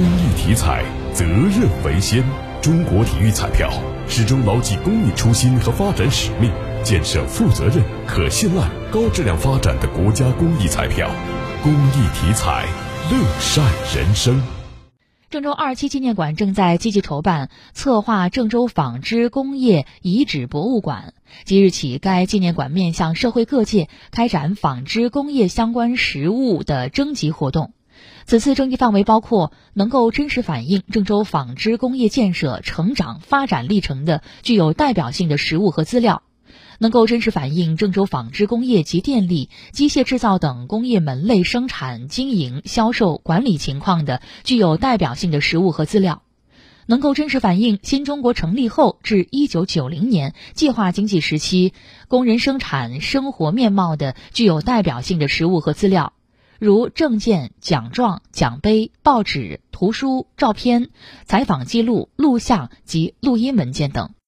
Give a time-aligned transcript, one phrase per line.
[0.00, 2.24] 公益体彩，责任为先。
[2.62, 3.70] 中国体育彩票
[4.08, 6.50] 始终牢记公益初心和发展使命，
[6.82, 11.10] 建设负责任、可信赖、高质量发展的国家公益彩票。
[11.62, 12.66] 公益体彩，
[13.10, 13.62] 乐善
[13.94, 14.40] 人生。
[15.28, 21.12] 郑州二七纪念馆正在积极筹办策划郑州纺织工业遗址博物馆。
[21.44, 27.74] 即日起，该纪念馆面向社会各界开展纺织工业相关实物的征集活动。
[28.26, 36.22] 此次征集范围包括能够真实反映郑州纺织工业建设成长发展历程的具有代表性的实物和资料。
[36.78, 46.22] 能够真实反映郑州纺织工业及电力、机械制造等工业门类生产经营、销售管理情况的具有代表性的实物和资料；
[46.86, 51.74] 能够真实反映新中国成立后至一九九零年计划经济时期
[52.08, 56.14] 工人生产生活面貌的具有代表性的实物和资料，
[56.60, 60.90] 如证件、奖状、奖杯、报纸、图书、照片、
[61.24, 64.10] 采访记录、录像及录音文件等。